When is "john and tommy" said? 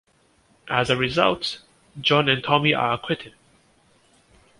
1.99-2.73